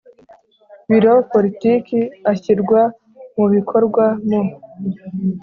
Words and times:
Biro 0.89 1.13
Politiki 1.31 1.99
ashyirwa 2.31 2.81
mu 3.35 3.45
bikorwa 3.53 4.05
mu 4.27 4.41